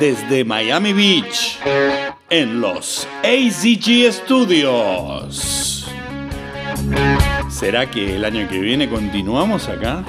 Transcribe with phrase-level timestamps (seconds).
[0.00, 1.58] desde Miami Beach,
[2.30, 5.86] en los ACG Studios.
[7.50, 10.02] ¿Será que el año que viene continuamos acá?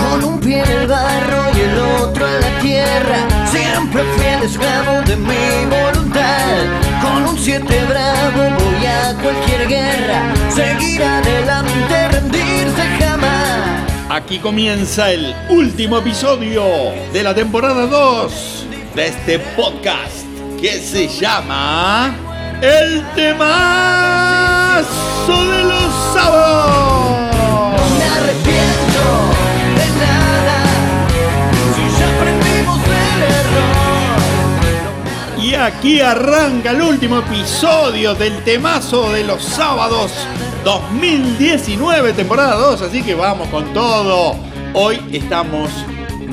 [0.00, 3.18] Con un pie en el barro y el otro en la tierra,
[3.50, 6.64] siempre fiel esclavo de mi voluntad.
[7.02, 13.85] Con un siete bravo voy a cualquier guerra, seguir adelante, rendirse jamás.
[14.08, 16.62] Aquí comienza el último episodio
[17.12, 20.24] de la temporada 2 de este podcast
[20.60, 22.14] que se llama
[22.62, 24.86] El temazo
[25.50, 27.32] de los sábados.
[27.72, 29.02] No me arrepiento
[29.74, 30.62] de nada,
[31.74, 34.20] si ya aprendimos del error.
[35.42, 40.12] Y aquí arranca el último episodio del temazo de los sábados
[40.66, 44.34] 2019, temporada 2, así que vamos con todo.
[44.74, 45.70] Hoy estamos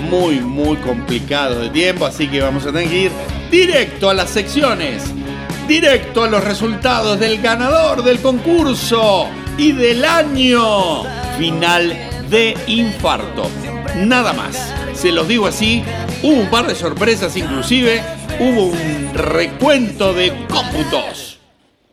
[0.09, 3.12] muy, muy complicados de tiempo, así que vamos a tener que ir
[3.52, 5.04] directo a las secciones,
[5.67, 11.04] directo a los resultados del ganador del concurso y del año
[11.38, 11.95] final
[12.31, 13.48] de infarto.
[13.98, 15.84] Nada más, se los digo así,
[16.23, 18.02] hubo un par de sorpresas inclusive,
[18.39, 21.33] hubo un recuento de cómputos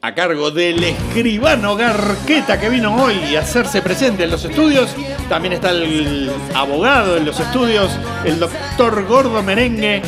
[0.02, 4.90] a cargo del escribano Garqueta que vino hoy a hacerse presente en los estudios.
[5.28, 7.90] También está el abogado en los estudios,
[8.24, 10.00] el doctor Gordo Merengue.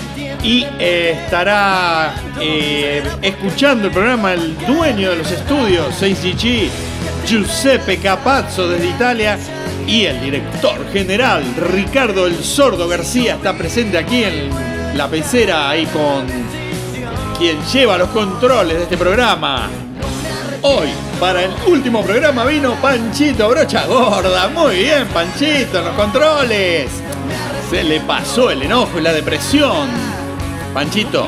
[0.43, 6.69] Y eh, estará eh, escuchando el programa el dueño de los estudios, 6GG,
[7.27, 9.39] Giuseppe Capazzo desde Italia.
[9.87, 14.49] Y el director general, Ricardo El Sordo García, está presente aquí en
[14.97, 16.27] la pecera ahí con
[17.39, 19.69] quien lleva los controles de este programa.
[20.65, 24.47] Hoy, para el último programa, vino Panchito Brocha Gorda.
[24.47, 26.89] Muy bien, Panchito, en los controles.
[27.69, 29.89] Se le pasó el enojo y la depresión.
[30.73, 31.27] Panchito,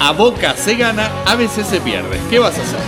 [0.00, 2.18] a boca se gana, a veces se pierde.
[2.28, 2.80] ¿Qué vas a hacer?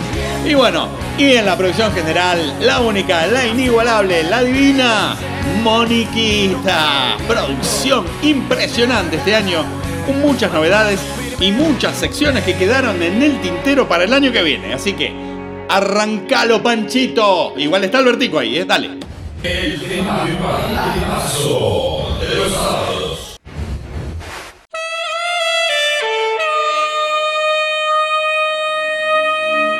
[0.44, 5.14] Y bueno, y en la producción general, la única, la inigualable, la divina,
[5.62, 7.16] Moniquita.
[7.28, 9.64] Producción impresionante este año,
[10.06, 10.98] con muchas novedades
[11.38, 14.74] y muchas secciones que quedaron en el tintero para el año que viene.
[14.74, 15.23] Así que
[15.68, 17.54] Arrancalo, Panchito.
[17.56, 18.64] Igual está Albertico ahí, ¿eh?
[18.64, 18.98] Dale.
[19.42, 21.38] El temazo
[22.20, 23.36] de los sábados.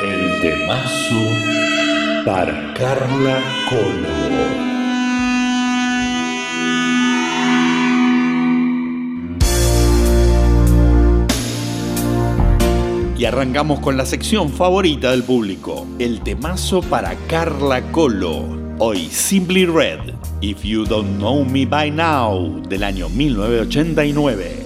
[0.01, 4.54] El temazo para Carla Colo.
[13.17, 18.43] Y arrancamos con la sección favorita del público, el temazo para Carla Colo.
[18.77, 24.65] Hoy Simply Red, If You Don't Know Me By Now, del año 1989.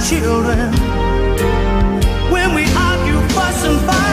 [0.00, 0.72] children
[2.30, 4.07] when we argue, fuss, and fight.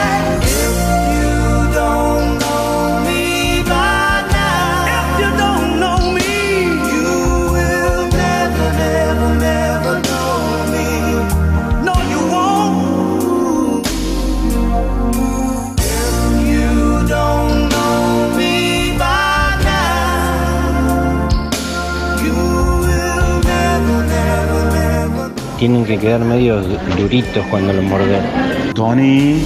[25.66, 26.62] Tienen que quedar medio
[26.96, 28.22] duritos cuando lo morden.
[28.76, 29.41] Tony.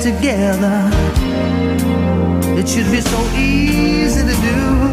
[0.00, 0.90] Together,
[2.58, 4.89] It should be so easy to do.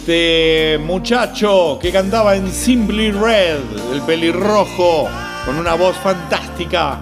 [0.00, 3.58] Este muchacho que cantaba en Simply Red,
[3.92, 5.06] el pelirrojo,
[5.44, 6.98] con una voz fantástica,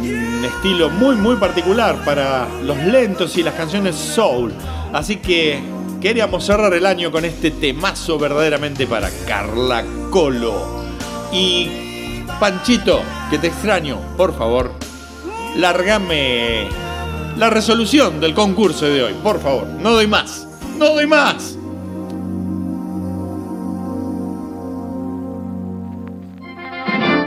[0.00, 4.52] un estilo muy muy particular para los lentos y las canciones soul.
[4.92, 5.62] Así que
[6.00, 10.82] queríamos cerrar el año con este temazo verdaderamente para Carla Colo.
[11.32, 14.72] Y Panchito, que te extraño, por favor,
[15.56, 16.66] largame
[17.36, 19.66] la resolución del concurso de hoy, por favor.
[19.80, 21.56] No doy más, no doy más.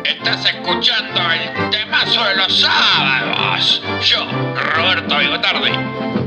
[0.07, 3.81] Estás escuchando el temazo de los sábados.
[4.01, 4.25] Yo,
[4.55, 5.71] Roberto Bigotardi,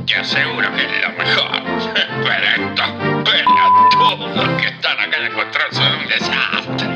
[0.06, 1.62] te aseguro que es lo mejor.
[2.22, 2.90] Pero estos
[3.24, 6.88] pelotudos que están acá en el control son un desastre.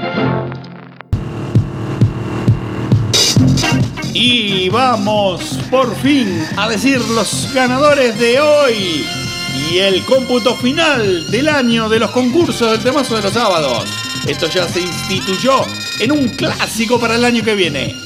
[4.13, 9.07] Y vamos por fin a decir los ganadores de hoy
[9.71, 13.85] y el cómputo final del año de los concursos del temazo de los sábados.
[14.27, 15.65] Esto ya se instituyó
[16.01, 17.97] en un clásico para el año que viene.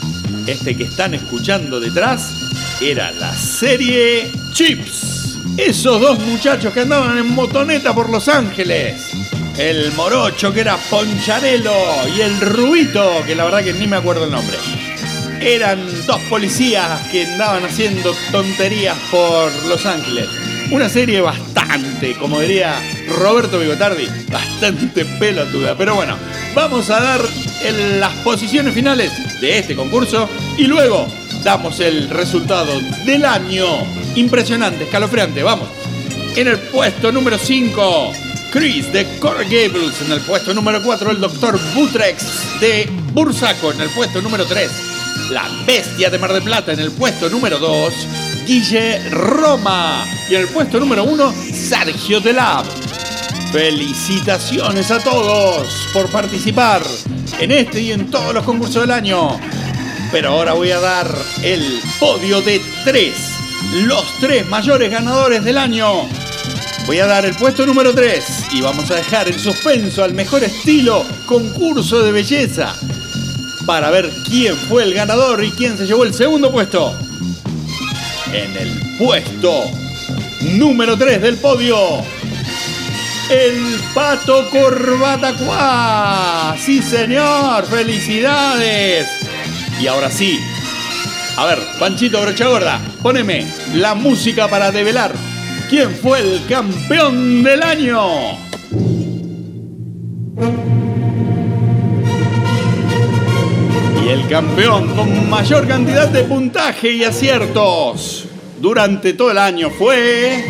[0.46, 2.32] Este que están escuchando detrás
[2.80, 5.38] era la serie Chips.
[5.56, 9.10] Esos dos muchachos que andaban en motoneta por Los Ángeles.
[9.56, 11.74] El morocho que era Poncharelo
[12.16, 14.56] y el rubito que la verdad que ni me acuerdo el nombre
[15.40, 20.28] eran dos policías que andaban haciendo tonterías por Los Ángeles.
[20.70, 22.78] Una serie bastante, como diría
[23.08, 25.74] Roberto Bigotardi, bastante pelotuda.
[25.78, 26.14] Pero bueno,
[26.54, 27.20] vamos a dar
[27.98, 29.10] las posiciones finales
[29.40, 30.28] de este concurso
[30.58, 31.06] y luego
[31.42, 32.70] damos el resultado
[33.06, 33.64] del año.
[34.14, 35.68] Impresionante, escalofriante, vamos.
[36.36, 38.12] En el puesto número 5,
[38.52, 40.02] Chris de Core Gables.
[40.04, 41.58] En el puesto número 4, el Dr.
[41.74, 43.72] Butrex de Bursaco.
[43.72, 44.70] En el puesto número 3,
[45.30, 46.74] La Bestia de Mar del Plata.
[46.74, 47.92] En el puesto número 2,
[48.48, 50.06] Guille Roma.
[50.30, 52.64] Y el puesto número 1, Sergio Delab.
[53.52, 56.80] Felicitaciones a todos por participar
[57.40, 59.38] en este y en todos los concursos del año.
[60.10, 63.34] Pero ahora voy a dar el podio de tres.
[63.84, 66.08] Los tres mayores ganadores del año.
[66.86, 70.42] Voy a dar el puesto número 3 y vamos a dejar en suspenso al mejor
[70.42, 72.74] estilo concurso de belleza
[73.66, 76.96] para ver quién fue el ganador y quién se llevó el segundo puesto.
[78.32, 79.70] En el puesto
[80.56, 81.76] número 3 del podio,
[83.30, 86.56] el Pato Corbata Cuá.
[86.58, 89.08] Sí, señor, felicidades.
[89.80, 90.38] Y ahora sí,
[91.36, 95.12] a ver, Panchito Brocha Gorda, poneme la música para develar
[95.70, 98.38] quién fue el campeón del año.
[104.08, 108.24] El campeón con mayor cantidad de puntaje y aciertos
[108.58, 110.46] durante todo el año fue.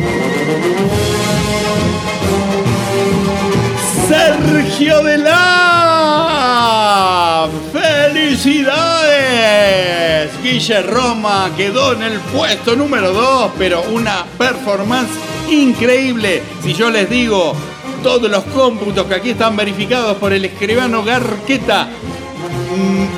[4.07, 10.31] Sergio de la ¡Felicidades!
[10.41, 15.11] Guille Roma quedó en el puesto número 2, pero una performance
[15.51, 16.45] increíble.
[16.63, 17.57] Si yo les digo
[18.05, 21.89] todos los cómputos que aquí están verificados por el escribano Garqueta,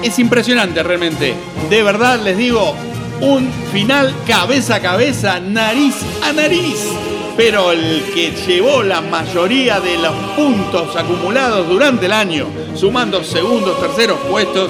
[0.03, 1.35] es impresionante realmente.
[1.69, 2.75] De verdad les digo,
[3.21, 6.89] un final cabeza a cabeza, nariz a nariz.
[7.37, 13.81] Pero el que llevó la mayoría de los puntos acumulados durante el año, sumando segundos,
[13.81, 14.69] terceros puestos,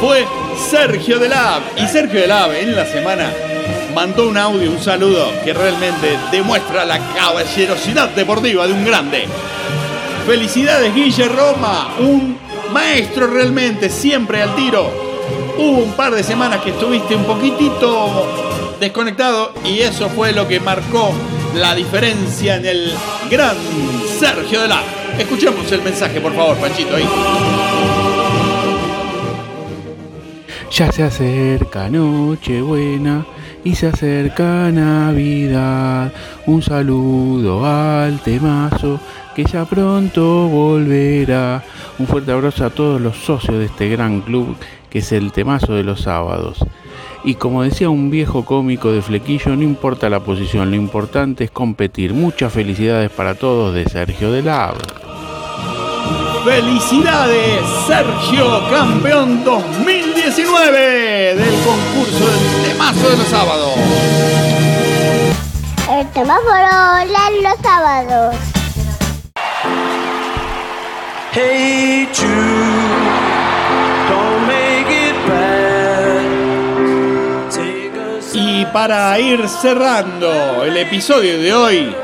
[0.00, 0.26] fue
[0.70, 1.62] Sergio Delab.
[1.76, 3.30] Y Sergio Delab en la semana
[3.94, 9.24] mandó un audio, un saludo que realmente demuestra la caballerosidad deportiva de un grande.
[10.26, 12.38] Felicidades Guille Roma, un
[12.72, 14.90] maestro realmente, siempre al tiro.
[15.58, 18.26] Hubo un par de semanas que estuviste un poquitito
[18.80, 21.12] desconectado y eso fue lo que marcó
[21.54, 22.92] la diferencia en el
[23.30, 23.56] gran
[24.18, 24.82] Sergio de la.
[25.18, 27.06] Escuchemos el mensaje, por favor, Panchito, ahí.
[30.70, 33.26] Ya se acerca Nochebuena
[33.64, 36.12] y se acerca Navidad.
[36.46, 39.00] Un saludo al temazo
[39.34, 41.62] que ya pronto volverá.
[41.98, 44.56] Un fuerte abrazo a todos los socios de este gran club
[44.90, 46.58] que es el temazo de los sábados.
[47.22, 51.50] Y como decía un viejo cómico de flequillo, no importa la posición, lo importante es
[51.50, 52.12] competir.
[52.12, 54.74] Muchas felicidades para todos de Sergio de Lab.
[56.44, 62.49] Felicidades, Sergio, campeón 2019 del concurso del
[62.90, 63.74] temazo de los sábados.
[65.90, 68.36] El semáforo de los sábados.
[71.32, 72.28] Hey Jude,
[74.08, 76.24] don't make it bad.
[77.50, 81.94] Take a Y para ir cerrando el episodio de hoy,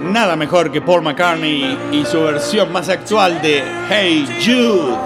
[0.00, 4.96] nada mejor que Paul McCartney y su versión más actual de Hey Jude.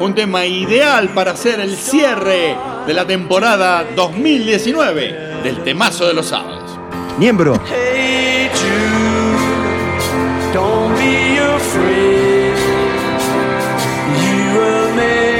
[0.00, 2.56] Un tema ideal para hacer el cierre
[2.90, 6.76] de la temporada 2019 del temazo de los sábados.
[7.20, 7.54] Miembro.
[7.68, 12.56] Hey Jude, don't be afraid.
[14.20, 15.39] You were made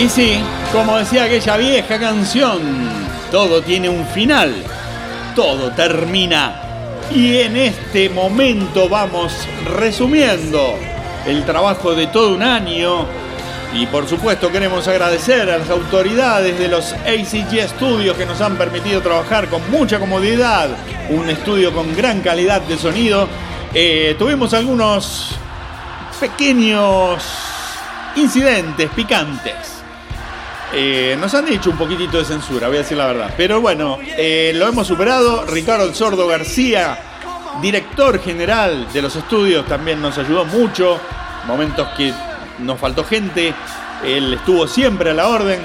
[0.00, 0.40] Y sí,
[0.72, 2.62] como decía aquella vieja canción,
[3.30, 4.54] todo tiene un final,
[5.36, 7.02] todo termina.
[7.14, 9.46] Y en este momento vamos
[9.78, 10.78] resumiendo
[11.26, 13.04] el trabajo de todo un año.
[13.74, 18.56] Y por supuesto queremos agradecer a las autoridades de los ACG Studios que nos han
[18.56, 20.70] permitido trabajar con mucha comodidad,
[21.10, 23.28] un estudio con gran calidad de sonido.
[23.74, 25.36] Eh, tuvimos algunos
[26.18, 27.22] pequeños
[28.16, 29.79] incidentes picantes.
[30.72, 33.34] Eh, nos han hecho un poquitito de censura, voy a decir la verdad.
[33.36, 35.44] Pero bueno, eh, lo hemos superado.
[35.46, 36.98] Ricardo El Sordo García,
[37.60, 41.00] director general de los estudios, también nos ayudó mucho.
[41.46, 42.12] Momentos que
[42.60, 43.52] nos faltó gente.
[44.04, 45.60] Él estuvo siempre a la orden.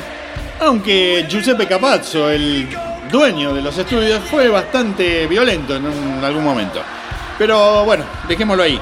[0.60, 2.68] Aunque Giuseppe Capazzo, el
[3.12, 5.86] dueño de los estudios, fue bastante violento en,
[6.24, 6.82] algún momento.
[7.38, 8.80] Pero bueno, dejémoslo ahí.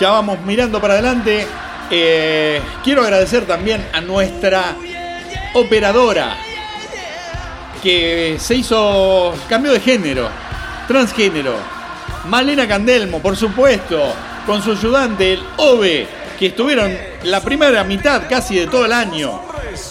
[0.00, 1.46] Ya vamos mirando para adelante.
[1.90, 4.74] Eh, quiero agradecer también a nuestra
[5.56, 6.36] operadora,
[7.82, 10.28] que se hizo cambio de género,
[10.86, 11.54] transgénero.
[12.28, 14.12] Malena Candelmo, por supuesto,
[14.44, 16.06] con su ayudante, el Ove,
[16.38, 19.40] que estuvieron la primera mitad casi de todo el año,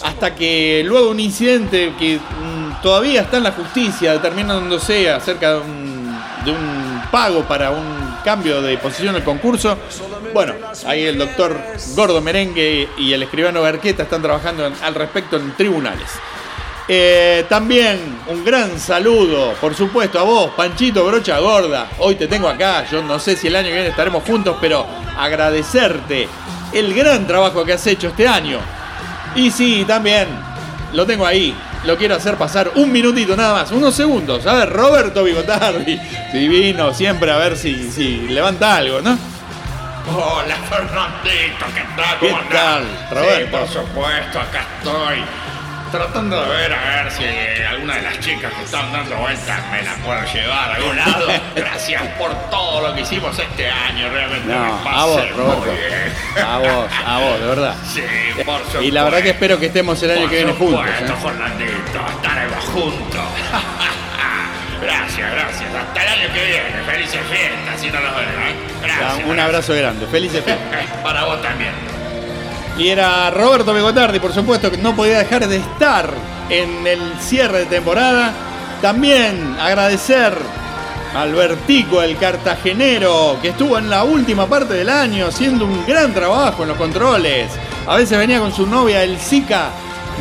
[0.04, 5.60] hasta que luego un incidente que mm, todavía está en la justicia, determinándose acerca de
[6.52, 6.76] un,
[7.10, 9.78] pago para un cambio de posición en el concurso.
[10.36, 10.52] Bueno,
[10.84, 11.58] ahí el doctor
[11.94, 16.10] Gordo Merengue y el escribano Berqueta están trabajando al respecto en tribunales.
[16.86, 21.88] Eh, también un gran saludo, por supuesto, a vos, Panchito Brocha Gorda.
[22.00, 22.84] Hoy te tengo acá.
[22.92, 26.28] Yo no sé si el año que viene estaremos juntos, pero agradecerte
[26.70, 28.58] el gran trabajo que has hecho este año.
[29.36, 30.28] Y sí, también
[30.92, 31.56] lo tengo ahí.
[31.84, 34.46] Lo quiero hacer pasar un minutito nada más, unos segundos.
[34.46, 35.98] A ver, Roberto Bigotardi,
[36.34, 39.16] divino, siempre a ver si, si levanta algo, ¿no?
[40.08, 42.18] Hola Fernandito, ¿qué tal?
[42.20, 43.36] ¿Qué ¿Cómo tal, Roberto?
[43.38, 45.24] Sí, por supuesto, acá estoy.
[45.90, 47.24] Tratando de ver a ver si
[47.64, 51.28] alguna de las chicas que están dando vueltas me la puedo llevar a algún lado.
[51.56, 55.54] Gracias por todo lo que hicimos este año, realmente No, me a pasé vos, muy
[55.54, 55.72] Roberto.
[55.72, 56.44] bien.
[56.46, 57.74] A vos, a vos, de verdad.
[57.92, 58.02] Sí,
[58.44, 58.82] por supuesto.
[58.82, 60.80] Y la verdad que espero que estemos el año Por que viene juntos.
[60.86, 61.16] supuesto, ¿eh?
[61.22, 63.24] Fernandito, estaremos juntos.
[64.82, 65.70] gracias, gracias.
[66.36, 66.82] Que viene.
[66.84, 68.34] Felices fiestas, si no nos vemos.
[68.34, 68.54] ¿eh?
[68.82, 69.26] Gracias.
[69.26, 70.86] Un abrazo grande, felices fiestas.
[71.02, 71.72] Para vos también.
[72.78, 76.10] Y era Roberto Begotardi, por supuesto, que no podía dejar de estar
[76.50, 78.34] en el cierre de temporada.
[78.82, 80.34] También agradecer
[81.14, 86.12] a Albertico, el cartagenero, que estuvo en la última parte del año haciendo un gran
[86.12, 87.50] trabajo en los controles.
[87.86, 89.70] A veces venía con su novia, el Zika.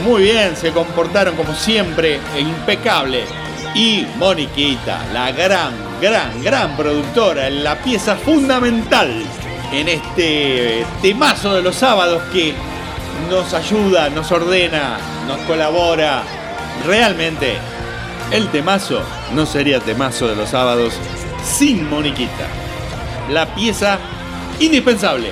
[0.06, 3.26] Muy bien, se comportaron como siempre, e impecable.
[3.76, 9.12] Y Moniquita, la gran, gran, gran productora, la pieza fundamental
[9.74, 12.54] en este temazo de los sábados que
[13.30, 16.24] nos ayuda, nos ordena, nos colabora.
[16.86, 17.58] Realmente,
[18.32, 19.02] el temazo
[19.34, 20.94] no sería temazo de los sábados
[21.44, 22.48] sin Moniquita.
[23.30, 24.00] La pieza
[24.60, 25.32] indispensable.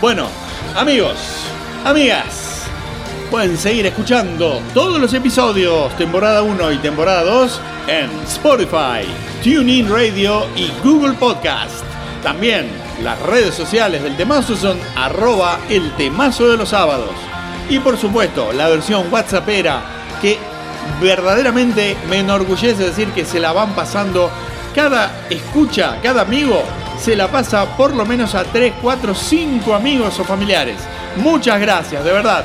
[0.00, 0.28] Bueno,
[0.76, 1.16] amigos,
[1.84, 2.41] amigas,
[3.32, 9.08] pueden seguir escuchando todos los episodios, temporada 1 y temporada 2, en Spotify,
[9.42, 11.82] TuneIn Radio y Google Podcast.
[12.22, 12.68] También
[13.02, 17.08] las redes sociales del temazo son arroba el temazo de los sábados.
[17.70, 19.80] Y por supuesto, la versión WhatsAppera
[20.20, 20.36] que
[21.00, 24.30] verdaderamente me enorgullece decir que se la van pasando
[24.74, 26.62] cada escucha, cada amigo
[27.00, 30.76] se la pasa por lo menos a 3, 4, 5 amigos o familiares.
[31.16, 32.44] Muchas gracias, de verdad.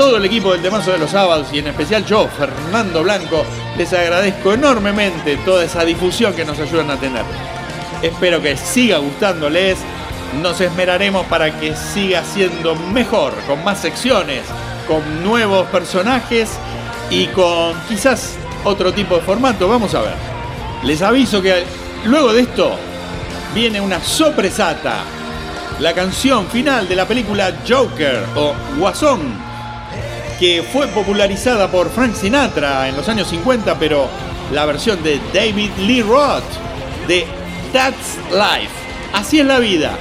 [0.00, 3.44] Todo el equipo del Temazo de los Sábados y en especial yo, Fernando Blanco,
[3.76, 7.22] les agradezco enormemente toda esa difusión que nos ayudan a tener.
[8.00, 9.76] Espero que siga gustándoles.
[10.40, 14.40] Nos esmeraremos para que siga siendo mejor, con más secciones,
[14.88, 16.48] con nuevos personajes
[17.10, 19.68] y con quizás otro tipo de formato.
[19.68, 20.14] Vamos a ver.
[20.82, 21.62] Les aviso que
[22.06, 22.74] luego de esto
[23.54, 25.00] viene una sorpresata.
[25.78, 29.49] La canción final de la película Joker o Guasón,
[30.40, 34.08] que fue popularizada por Frank Sinatra en los años 50, pero
[34.52, 36.42] la versión de David Lee Roth
[37.06, 37.26] de
[37.74, 38.72] That's Life.
[39.12, 39.92] Así es la vida.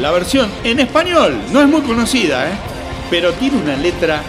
[0.00, 2.54] La versión en español no es muy conocida, ¿eh?
[3.08, 4.20] pero tiene una letra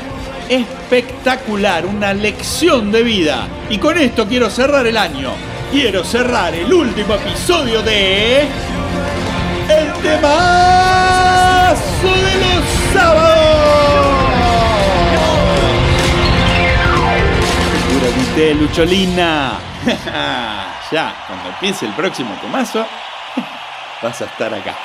[0.48, 3.48] espectacular, una lección de vida.
[3.68, 5.32] Y con esto quiero cerrar el año.
[5.72, 8.42] Quiero cerrar el último episodio de...
[9.68, 10.95] El temazo
[18.36, 19.60] Seguramente, Lucholina.
[20.92, 22.86] ya, cuando empiece el próximo temazo,
[24.02, 24.76] vas a estar acá.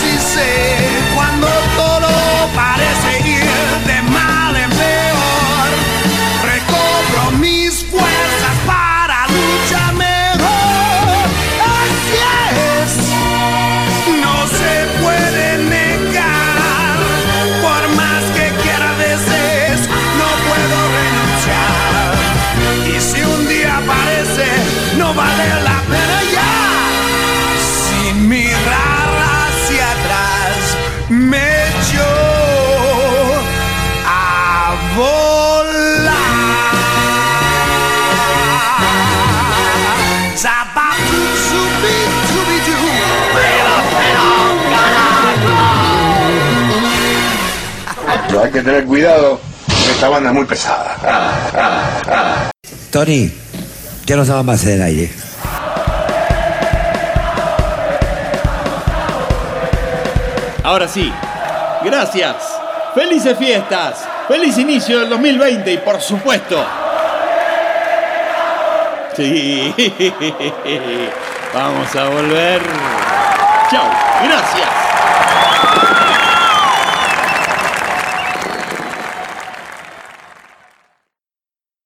[0.00, 0.79] se.
[48.30, 49.40] Pero hay que tener cuidado,
[49.90, 52.52] esta banda es muy pesada.
[52.92, 53.28] Tony,
[54.06, 55.10] ya no estaba más en el aire.
[60.62, 61.12] Ahora sí,
[61.82, 62.36] gracias.
[62.94, 64.06] Felices fiestas.
[64.28, 66.64] Feliz inicio del 2020 y por supuesto.
[69.16, 69.74] Sí.
[71.52, 72.62] Vamos a volver.
[73.70, 73.90] Chao.
[74.22, 74.89] Gracias.